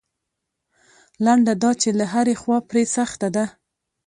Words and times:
لنډه 1.25 1.53
دا 1.63 1.71
چې 1.81 1.89
له 1.99 2.05
هرې 2.13 2.35
خوا 2.41 2.57
پرې 2.69 2.83
سخته 2.95 3.27
ده. 3.35 3.45